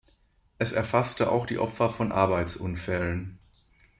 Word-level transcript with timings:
Es 0.57 0.71
erfasste 0.71 1.31
auch 1.31 1.45
die 1.45 1.59
Opfer 1.59 1.91
von 1.91 2.11
Arbeitsunfällen. 2.11 3.37